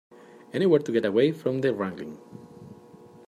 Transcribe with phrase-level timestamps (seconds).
[0.51, 2.17] Anywhere to get away from that wrangling.